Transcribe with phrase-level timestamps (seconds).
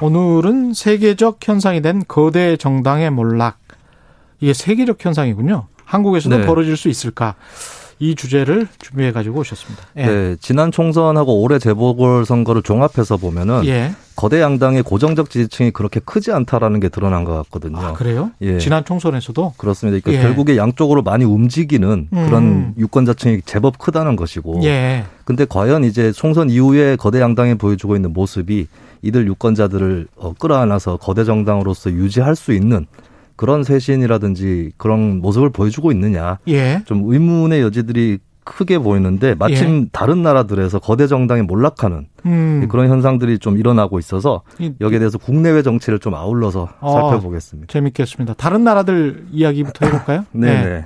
[0.00, 3.58] 오늘은 세계적 현상이 된 거대 정당의 몰락.
[4.40, 5.66] 이게 세계적 현상이군요.
[5.84, 6.46] 한국에서도 네.
[6.46, 7.34] 벌어질 수 있을까?
[7.98, 9.84] 이 주제를 준비해 가지고 오셨습니다.
[9.96, 10.06] 예.
[10.06, 13.92] 네, 지난 총선하고 올해 재보궐 선거를 종합해서 보면은 예.
[14.16, 17.78] 거대 양당의 고정적 지지층이 그렇게 크지 않다라는 게 드러난 것 같거든요.
[17.78, 18.30] 아, 그래요?
[18.42, 18.58] 예.
[18.58, 19.98] 지난 총선에서도 그렇습니다.
[20.02, 20.26] 그러니까 예.
[20.26, 22.26] 결국에 양쪽으로 많이 움직이는 음.
[22.26, 24.60] 그런 유권자층이 제법 크다는 것이고.
[24.64, 25.04] 예.
[25.24, 28.66] 근데 과연 이제 총선 이후에 거대 양당이 보여주고 있는 모습이
[29.02, 32.86] 이들 유권자들을 어, 끌어안아서 거대 정당으로서 유지할 수 있는
[33.36, 36.38] 그런 쇄신이라든지 그런 모습을 보여주고 있느냐.
[36.48, 36.82] 예.
[36.86, 42.66] 좀 의문의 여지들이 크게 보이는데 마침 다른 나라들에서 거대 정당이 몰락하는 음.
[42.70, 46.92] 그런 현상들이 좀 일어나고 있어서 이- 여기에 대해서 국내외 정치를 좀 아울러서 어.
[46.92, 47.72] 살펴보겠습니다.
[47.72, 48.34] 재밌겠습니다.
[48.34, 50.26] 다른 나라들 이야기부터 해볼까요?
[50.32, 50.84] 네.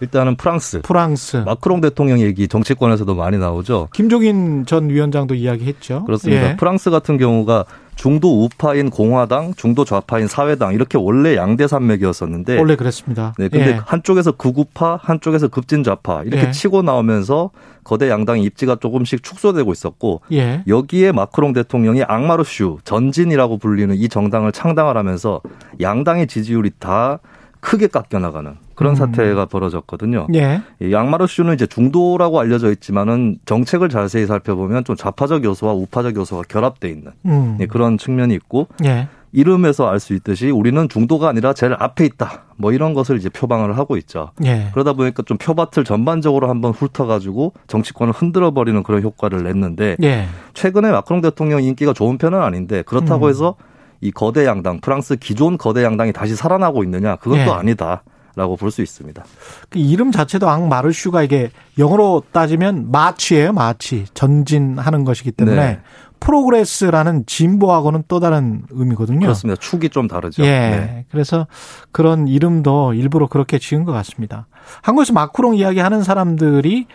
[0.00, 1.36] 일단은 프랑스 프랑스.
[1.36, 3.88] 마크롱 대통령 얘기 정치권에서도 많이 나오죠.
[3.92, 6.04] 김종인 전 위원장도 이야기했죠.
[6.06, 6.50] 그렇습니다.
[6.52, 6.56] 예.
[6.56, 7.66] 프랑스 같은 경우가
[8.00, 13.34] 중도 우파인 공화당, 중도 좌파인 사회당 이렇게 원래 양대 산맥이었었는데 원래 그랬습니다.
[13.36, 13.80] 네, 근데 예.
[13.84, 16.50] 한쪽에서 극우파, 한쪽에서 급진 좌파 이렇게 예.
[16.50, 17.50] 치고 나오면서
[17.84, 20.64] 거대 양당의 입지가 조금씩 축소되고 있었고 예.
[20.66, 25.42] 여기에 마크롱 대통령이 앙마르슈 전진이라고 불리는 이 정당을 창당을 하면서
[25.78, 27.18] 양당의 지지율이 다
[27.60, 28.96] 크게 깎여 나가는 그런 음.
[28.96, 30.26] 사태가 벌어졌거든요.
[30.34, 30.62] 예.
[30.80, 36.88] 이 양마르슈는 이제 중도라고 알려져 있지만은 정책을 자세히 살펴보면 좀 좌파적 요소와 우파적 요소가 결합돼
[36.88, 37.58] 있는 음.
[37.60, 39.08] 예, 그런 측면이 있고 예.
[39.32, 42.44] 이름에서 알 수 있듯이 우리는 중도가 아니라 제일 앞에 있다.
[42.56, 44.30] 뭐 이런 것을 이제 표방을 하고 있죠.
[44.46, 44.70] 예.
[44.72, 50.24] 그러다 보니까 좀 표밭을 전반적으로 한번 훑어가지고 정치권을 흔들어 버리는 그런 효과를 냈는데 예.
[50.54, 53.28] 최근에 마크롱 대통령 인기가 좋은 편은 아닌데 그렇다고 음.
[53.28, 53.56] 해서
[54.00, 57.44] 이 거대 양당 프랑스 기존 거대 양당이 다시 살아나고 있느냐 그것도 예.
[57.50, 58.02] 아니다
[58.36, 59.24] 라고 볼 수 있습니다.
[59.68, 64.04] 그 이름 자체도 앙마르슈가 이게 영어로 따지면 마치예요, 마치.
[64.14, 65.80] 전진하는 것이기 때문에 네.
[66.20, 69.20] 프로그레스라는 진보하고는 또 다른 의미거든요.
[69.20, 69.58] 그렇습니다.
[69.60, 70.42] 축이 좀 다르죠.
[70.44, 70.48] 예.
[70.48, 71.04] 네.
[71.10, 71.46] 그래서
[71.92, 74.46] 그런 이름도 일부러 그렇게 지은 것 같습니다.
[74.82, 76.86] 한국에서 마크롱 이야기 하는 사람들이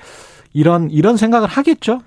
[0.54, 2.02] 이런 이런 생각을 하겠죠.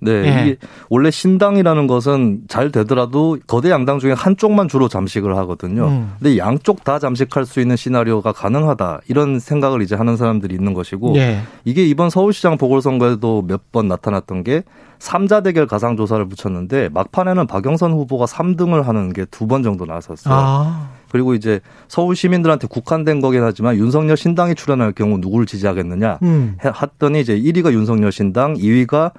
[0.00, 0.42] 네, 예.
[0.42, 0.56] 이게
[0.90, 5.86] 원래 신당이라는 것은 잘 되더라도 거대 양당 중에 한쪽만 주로 잠식을 하거든요.
[5.88, 6.12] 음.
[6.18, 11.14] 근데 양쪽 다 잠식할 수 있는 시나리오가 가능하다 이런 생각을 이제 하는 사람들이 있는 것이고
[11.16, 11.40] 예.
[11.64, 14.62] 이게 이번 서울시장 보궐선거에도 몇 번 나타났던 게
[14.98, 20.34] 삼자 대결 가상 조사를 붙였는데 막판에는 박영선 후보가 3등을 하는 게 두 번 정도 나섰어요.
[20.34, 20.88] 아.
[21.10, 26.56] 그리고 이제 서울 시민들한테 국한된 거긴 하지만 윤석열 신당이 출연할 경우 누구를 지지하겠느냐 음.
[26.64, 29.12] 해- 했더니 이제 1위가 윤석열 신당, 2위가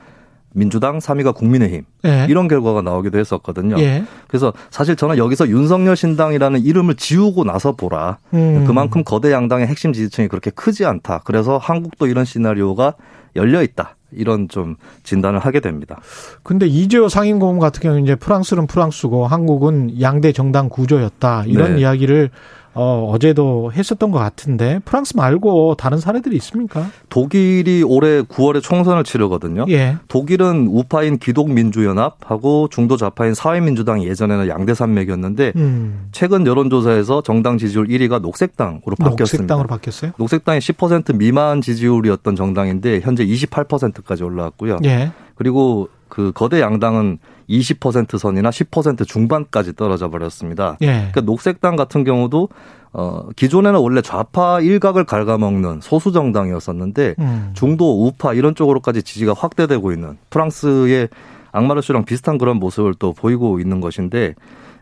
[0.58, 2.28] 민주당, 3위가 국민의힘 예.
[2.30, 3.78] 이런 결과가 나오기도 했었거든요.
[3.80, 4.04] 예.
[4.28, 8.18] 그래서 사실 저는 여기서 윤석열 신당이라는 이름을 지우고 나서 보라.
[8.34, 8.64] 음.
[8.66, 11.22] 그만큼 거대 양당의 핵심 지지층이 그렇게 크지 않다.
[11.24, 12.94] 그래서 한국도 이런 시나리오가
[13.36, 13.96] 열려 있다.
[14.12, 16.00] 이런 좀 진단을 하게 됩니다.
[16.44, 21.46] 근데 이재호 상임고문 같은 경우는 이제 프랑스는 프랑스고 한국은 양대 정당 구조였다.
[21.48, 21.82] 이런 네.
[21.82, 22.30] 이야기를
[22.76, 26.88] 어, 어제도 했었던 것 같은데 프랑스 말고 다른 사례들이 있습니까?
[27.08, 29.66] 독일이 올해 9월에 총선을 치르거든요.
[29.70, 29.96] 예.
[30.10, 36.08] 독일은 우파인 기독민주연 합하고 중도 좌파인 사회민주당이 예전에는 양대 산맥이었는데 음.
[36.12, 39.24] 최근 여론조사에서 정당 지지율 1위가 녹색당으로 바뀌었습니다.
[39.24, 40.12] 녹색당으로 바뀌었어요?
[40.18, 44.80] 녹색당이 10% 미만 지지율이었던 정당인데 현재 28%까지 올라왔고요.
[44.86, 45.12] 예.
[45.36, 47.20] 그리고 그 거대 양당은
[47.50, 50.78] 20% 선이나 10% 중반까지 떨어져 버렸습니다.
[50.82, 50.88] 예.
[50.88, 52.50] 그러니까 녹색당 같은 경우도
[52.94, 57.52] 어 기존에는 원래 좌파 일각을 갉아먹는 소수 정당이었었는데 음.
[57.54, 61.10] 중도 우파 이런 쪽으로까지 지지가 확대되고 있는 프랑스의
[61.56, 64.36] 앙마르슈랑 비슷한 그런 모습을 또 보이고 있는 것인데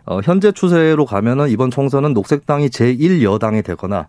[0.06, 4.08] 어 현재 추세로 가면은 이번 총선은 녹색당이 제1여당이 되거나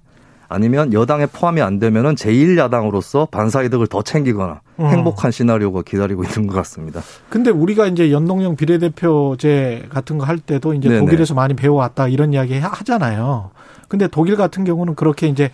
[0.49, 4.87] 아니면 여당에 포함이 안 되면은 제1야당으로서 반사이득을 더 챙기거나 음.
[4.87, 7.01] 행복한 시나리오가 기다리고 있는 것 같습니다.
[7.31, 11.01] 근데 우리가 이제 연동형 비례대표제 같은 거 할 때도 이제 네네.
[11.01, 13.51] 독일에서 많이 배워왔다 이런 이야기 하- 하잖아요.
[13.89, 15.51] 근데 독일 같은 경우는 그렇게 이제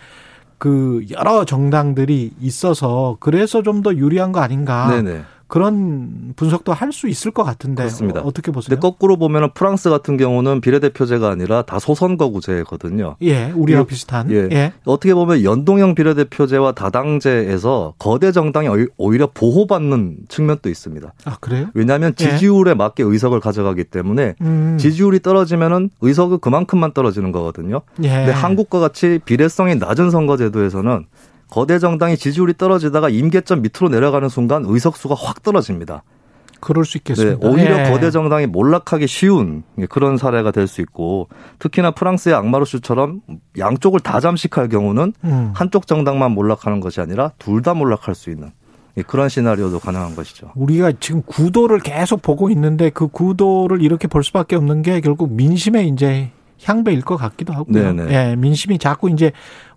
[0.57, 5.21] 그 여러 정당들이 있어서 그래서 좀 더 유리한 거 아닌가 네네.
[5.51, 8.21] 그런 분석도 할 수 있을 것 같은데 그렇습니다.
[8.21, 8.69] 어, 떻게 보세요?
[8.69, 13.15] 근데 거꾸로 보면은 프랑스 같은 경우는 비례대표제가 아니라 다 소선거구제거든요.
[13.21, 14.29] 예, 우리와 예, 비슷한.
[14.31, 14.47] 예.
[14.51, 14.73] 예.
[14.85, 21.13] 어떻게 보면 연동형 비례대표제와 다당제에서 거대 정당이 오히려 보호받는 측면도 있습니다.
[21.25, 21.67] 아 그래요?
[21.73, 22.29] 왜냐하면 예.
[22.29, 24.77] 지지율에 맞게 의석을 가져가기 때문에 음.
[24.79, 27.81] 지지율이 떨어지면은 의석은 그만큼만 떨어지는 거거든요.
[28.03, 28.09] 예.
[28.09, 31.05] 근데 한국과 같이 비례성이 낮은 선거제도에서는
[31.51, 36.01] 거대 정당이 지지율이 떨어지다가 임계점 밑으로 내려가는 순간 의석수가 확 떨어집니다.
[36.61, 37.47] 그럴 수 네, 있겠습니다.
[37.47, 37.89] 오히려 예.
[37.91, 41.27] 거대 정당이 몰락하기 쉬운 그런 사례가 될 수 있고
[41.59, 43.21] 특히나 프랑스의 악마르슈처럼
[43.57, 45.51] 양쪽을 다 잠식할 경우는 음.
[45.55, 48.51] 한쪽 정당만 몰락하는 것이 아니라 둘 다 몰락할 수 있는
[49.07, 50.51] 그런 시나리오도 가능한 것이죠.
[50.55, 55.87] 우리가 지금 구도를 계속 보고 있는데 그 구도를 이렇게 볼 수밖에 없는 게 결국 민심의
[55.89, 56.31] 이제
[56.63, 57.93] 향배일 것 같기도 하고요.
[57.93, 58.13] 네네.
[58.13, 59.31] 예, 민심이 자꾸 이제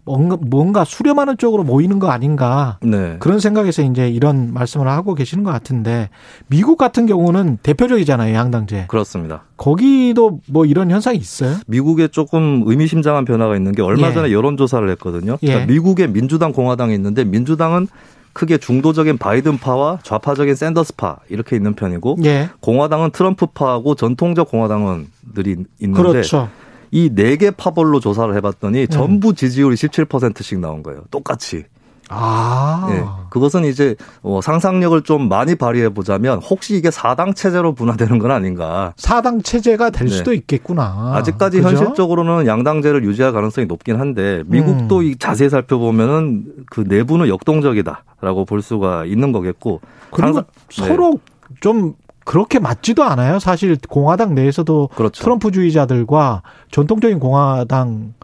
[0.05, 2.79] 뭔가, 뭔가 수렴하는 쪽으로 모이는 거 아닌가.
[2.83, 3.17] 네.
[3.21, 6.11] 그런 생각에서 이제 이런 말씀을 하고 계시는 것 같은데
[6.47, 8.87] 미국 같은 경우는 대표적이잖아요, 양당제.
[8.89, 9.45] 그렇습니다.
[9.57, 11.57] 거기도 뭐 이런 현상이 있어요?
[11.67, 14.13] 미국에 조금 의미심장한 변화가 있는 게 얼마 예.
[14.13, 15.39] 전에 여론조사를 했거든요.
[15.43, 15.47] 예.
[15.47, 17.89] 그러니까 미국에 민주당, 공화당이 있는데 민주당은
[18.35, 22.51] 크게 중도적인 바이든파와 좌파적인 샌더스파 이렇게 있는 편이고 예.
[22.61, 26.49] 공화당은 트럼프파하고 전통적 공화당원들이 있는데 그렇죠.
[26.94, 31.02] 이 네 개 파벌로 조사를 해봤더니 전부 지지율이 17%씩 나온 거예요.
[31.11, 31.64] 똑같이.
[32.08, 32.87] 아.
[32.91, 33.02] 예.
[33.31, 38.93] 그것은 이제 어, 상상력을 좀 많이 발휘해 보자면 혹시 이게 사당 체제로 분화되는 건 아닌가.
[38.96, 40.14] 사당 체제가 될 네.
[40.14, 41.12] 수도 있겠구나.
[41.17, 41.69] 아직까지 그죠?
[41.70, 45.02] 현실적으로는 양당제를 유지할 가능성이 높긴 한데 미국도 음.
[45.05, 49.81] 이 자세히 살펴보면은 그 내부는 역동적이다라고 볼 수가 있는 거겠고
[50.12, 50.44] 그리고 상상-
[50.79, 50.87] 네.
[50.87, 51.19] 서로
[51.61, 51.94] 좀
[52.25, 53.38] 그렇게 맞지도 않아요.
[53.38, 55.23] 사실 공화당 내에서도 그렇죠.
[55.23, 58.15] 트럼프주의자들과 전통적인 공화당은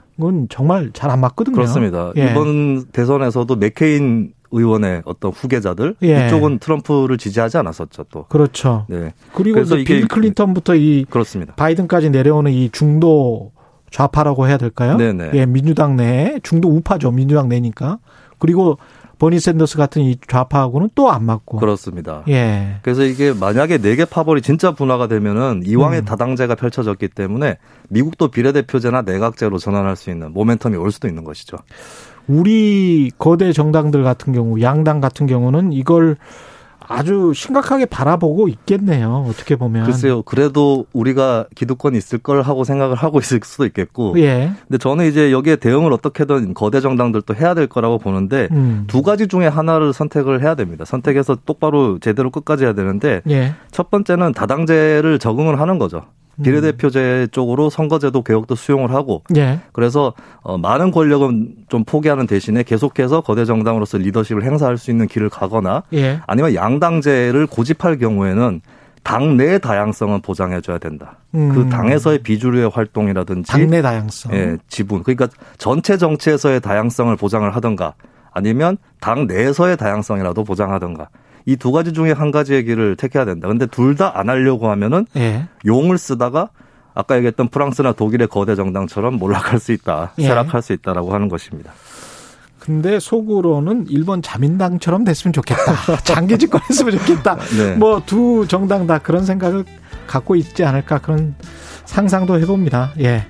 [0.48, 1.54] 정말 잘 안 맞거든요.
[1.54, 2.12] 그렇습니다.
[2.16, 2.30] 예.
[2.30, 6.26] 이번 대선에서도 맥케인 의원의 어떤 후계자들 예.
[6.26, 8.24] 이쪽은 트럼프를 지지하지 않았었죠 또.
[8.24, 8.84] 그렇죠.
[8.88, 11.54] 네, 그리고 빌 클린턴부터 이 그렇습니다.
[11.54, 13.52] 바이든까지 내려오는 이 중도
[13.92, 14.96] 좌파라고 해야 될까요?
[14.96, 15.30] 네네.
[15.34, 17.10] 예, 민주당 내 중도 우파죠.
[17.12, 17.98] 민주당 내니까.
[18.38, 18.78] 그리고
[19.20, 21.58] 버니 샌더스 같은 이 좌파하고는 또 안 맞고.
[21.58, 22.24] 그렇습니다.
[22.28, 22.76] 예.
[22.82, 26.04] 그래서 이게 만약에 네개 파벌이 진짜 분화가 되면은 이왕의 음.
[26.04, 27.58] 다당제가 펼쳐졌기 때문에
[27.90, 31.58] 미국도 비례대표제나 내각제로 전환할 수 있는 모멘텀이 올 수도 있는 것이죠.
[32.28, 36.16] 우리 거대 정당들 같은 경우, 양당 같은 경우는 이걸
[36.90, 39.24] 아주 심각하게 바라보고 있겠네요.
[39.28, 39.86] 어떻게 보면.
[39.86, 44.18] 글쎄요, 그래도 우리가 기득권이 있을 걸 하고 생각을 하고 있을 수도 있겠고.
[44.18, 44.50] 예.
[44.66, 48.84] 근데 저는 이제 여기에 대응을 어떻게든 거대 정당들도 해야 될 거라고 보는데 음.
[48.88, 50.84] 두 가지 중에 하나를 선택을 해야 됩니다.
[50.84, 53.54] 선택해서 똑바로 제대로 끝까지 해야 되는데 예.
[53.70, 56.02] 첫 번째는 다당제를 적응을 하는 거죠.
[56.42, 59.60] 비례대표제 쪽으로 선거제도 개혁도 수용을 하고 예.
[59.72, 65.28] 그래서 어, 많은 권력은 좀 포기하는 대신에 계속해서 거대 정당으로서 리더십을 행사할 수 있는 길을
[65.28, 66.20] 가거나 예.
[66.26, 68.60] 아니면 양당제를 고집할 경우에는
[69.02, 71.16] 당내 다양성은 보장해줘야 된다.
[71.34, 71.52] 음.
[71.54, 74.32] 그 당에서의 비주류의 활동이라든지 당내 다양성.
[74.34, 75.28] 예, 지분 그러니까
[75.58, 77.94] 전체 정치에서의 다양성을 보장을 하던가
[78.32, 81.08] 아니면 당 내에서의 다양성이라도 보장하던가
[81.46, 83.48] 이 두 가지 중에 한 가지의 길을 택해야 된다.
[83.48, 85.46] 근데 둘 다 안 하려고 하면은 예.
[85.66, 86.50] 용을 쓰다가
[86.94, 90.22] 아까 얘기했던 프랑스나 독일의 거대 정당처럼 몰락할 수 있다, 예.
[90.26, 91.72] 쇠락할 수 있다라고 하는 것입니다.
[92.58, 95.96] 근데 속으로는 일본 자민당처럼 됐으면 좋겠다.
[96.04, 97.36] 장기 집권했으면 좋겠다.
[97.56, 97.74] 네.
[97.76, 99.64] 뭐두 정당 다 그런 생각을
[100.06, 101.34] 갖고 있지 않을까 그런
[101.86, 102.92] 상상도 해봅니다.
[103.00, 103.24] 예.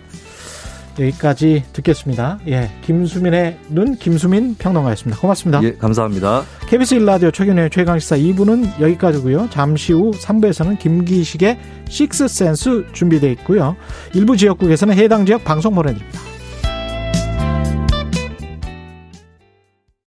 [0.98, 2.38] 여기까지 듣겠습니다.
[2.48, 2.70] 예.
[2.82, 5.20] 김수민의 눈 김수민 평론가였습니다.
[5.20, 5.62] 고맙습니다.
[5.62, 6.44] 예, 감사합니다.
[6.68, 9.48] KBS 1라디오 최경영의 최강시사 2부는 여기까지고요.
[9.50, 11.58] 잠시 후 3부에서는 김기식의
[11.88, 13.76] 식스센스 준비되어 있고요.
[14.14, 16.29] 일부 지역국에서는 해당 지역 방송 보내드립니다.